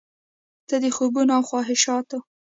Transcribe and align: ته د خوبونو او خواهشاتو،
ته 0.67 0.75
د 0.83 0.85
خوبونو 0.95 1.31
او 1.37 1.43
خواهشاتو، 1.49 2.17